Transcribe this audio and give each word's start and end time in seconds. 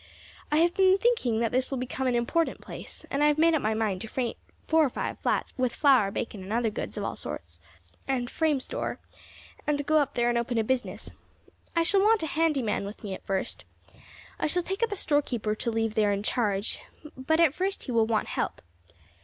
I 0.51 0.57
have 0.57 0.73
been 0.73 0.97
thinking 0.97 1.41
that 1.41 1.51
this 1.51 1.69
will 1.69 1.77
become 1.77 2.07
an 2.07 2.15
important 2.15 2.59
place, 2.59 3.05
and 3.11 3.21
have 3.21 3.37
made 3.37 3.53
up 3.53 3.61
my 3.61 3.75
mind 3.75 4.01
to 4.01 4.07
freight 4.07 4.39
four 4.67 4.83
or 4.83 4.89
five 4.89 5.19
flats 5.19 5.53
with 5.59 5.75
flour, 5.75 6.09
bacon, 6.09 6.41
and 6.41 6.51
other 6.51 6.71
goods 6.71 6.97
of 6.97 7.03
all 7.03 7.15
sorts, 7.15 7.59
and 8.07 8.27
a 8.27 8.31
frame 8.31 8.59
store, 8.59 8.97
and 9.67 9.77
to 9.77 9.83
go 9.83 9.97
up 9.99 10.15
there 10.15 10.29
and 10.29 10.39
open 10.39 10.57
a 10.57 10.63
business. 10.63 11.11
I 11.75 11.83
shall 11.83 12.01
want 12.01 12.23
a 12.23 12.33
handy 12.33 12.63
man 12.63 12.83
with 12.83 13.03
me 13.03 13.13
at 13.13 13.27
first; 13.27 13.63
I 14.39 14.47
shall 14.47 14.63
take 14.63 14.81
up 14.81 14.91
a 14.91 14.95
storekeeper 14.95 15.53
to 15.53 15.69
leave 15.69 15.93
there 15.93 16.11
in 16.11 16.23
charge, 16.23 16.79
but 17.15 17.39
at 17.39 17.53
first 17.53 17.83
he 17.83 17.91
will 17.91 18.07
want 18.07 18.29
help. 18.29 18.59